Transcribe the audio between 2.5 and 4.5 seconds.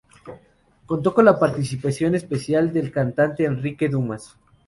del cantante Enrique Dumas.